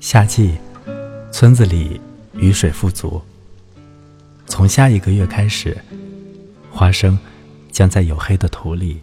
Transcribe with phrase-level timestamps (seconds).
[0.00, 0.54] 夏季，
[1.30, 2.00] 村子里
[2.32, 3.20] 雨水富足。
[4.46, 5.76] 从下一个月开始，
[6.70, 7.18] 花生
[7.70, 8.98] 将在黝黑的土里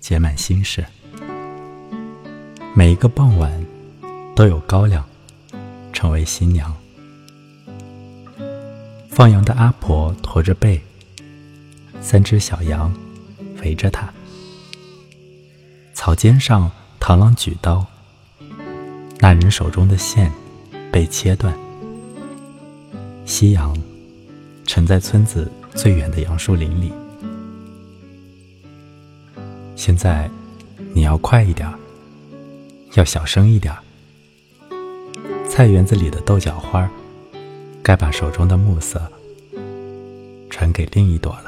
[0.00, 0.84] 结满心事。
[2.74, 3.64] 每一个傍晚，
[4.34, 5.04] 都有高粱
[5.92, 6.76] 成为新娘。
[9.08, 10.80] 放羊的阿婆驼着背，
[12.00, 12.92] 三只小羊
[13.62, 14.12] 围着她。
[15.94, 17.86] 草尖上，螳螂举刀，
[19.20, 20.32] 那人手中的线
[20.92, 21.56] 被切断。
[23.24, 23.76] 夕阳
[24.64, 26.92] 沉在村子最远的杨树林里。
[29.76, 30.30] 现在
[30.94, 31.68] 你要快一点，
[32.94, 33.74] 要小声一点。
[35.48, 36.88] 菜园子里的豆角花，
[37.82, 39.00] 该把手中的暮色
[40.48, 41.47] 传给另一朵了。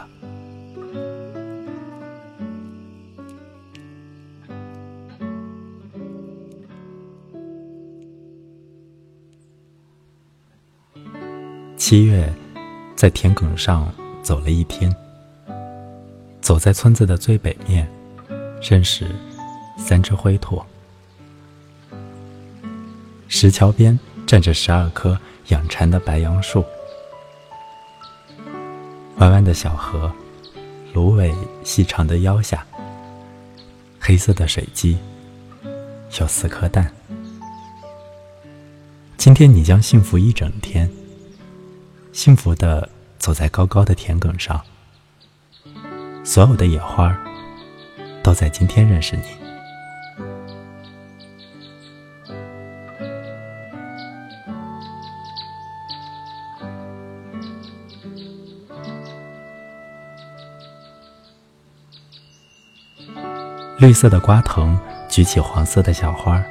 [11.81, 12.31] 七月，
[12.95, 13.91] 在田埂上
[14.23, 14.95] 走了一天。
[16.43, 17.91] 走在村子的最北面，
[18.61, 19.07] 认识
[19.79, 20.63] 三只灰兔。
[23.29, 26.63] 石桥边站着十二棵养蚕的白杨树。
[29.17, 30.13] 弯弯的小河，
[30.93, 32.65] 芦苇细长的腰下，
[33.99, 34.99] 黑色的水鸡，
[36.21, 36.93] 有四颗蛋。
[39.17, 40.87] 今天你将幸福一整天。
[42.13, 44.61] 幸福的走在高高的田埂上，
[46.25, 47.17] 所有的野花
[48.23, 49.23] 都在今天认识你。
[63.79, 66.45] 绿色的瓜藤举起黄色的小花，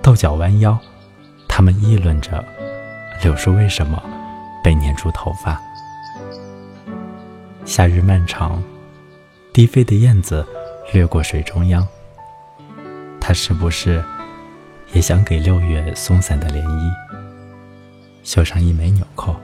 [0.00, 0.78] 豆角弯腰，
[1.48, 2.44] 他们议论着
[3.22, 4.00] 柳树为什么。
[4.66, 5.62] 被粘住头发。
[7.64, 8.60] 夏日漫长，
[9.52, 10.44] 低飞的燕子
[10.92, 11.86] 掠过水中央。
[13.20, 14.04] 它是不是
[14.92, 16.92] 也想给六月松散的涟漪
[18.24, 19.36] 绣上一枚纽扣？